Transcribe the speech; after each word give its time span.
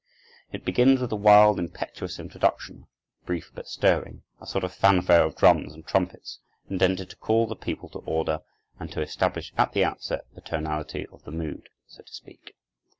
It 0.51 0.65
begins 0.65 0.99
with 0.99 1.11
a 1.11 1.15
wild, 1.15 1.59
impetuous 1.59 2.17
introduction, 2.19 2.87
brief 3.27 3.51
but 3.53 3.67
stirring, 3.67 4.23
a 4.39 4.47
sort 4.47 4.63
of 4.63 4.73
fanfare 4.73 5.23
of 5.25 5.35
drums 5.35 5.75
and 5.75 5.85
trumpets, 5.85 6.39
intended 6.67 7.11
to 7.11 7.15
call 7.15 7.45
the 7.45 7.55
people 7.55 7.87
to 7.89 7.99
order 7.99 8.39
and 8.79 8.91
to 8.93 9.01
establish 9.03 9.53
at 9.59 9.73
the 9.73 9.85
outset 9.85 10.25
the 10.33 10.41
tonality 10.41 11.05
of 11.11 11.21
the 11.23 11.31
mood, 11.31 11.69
so 11.85 12.01
to 12.01 12.11
speak. 12.13 12.55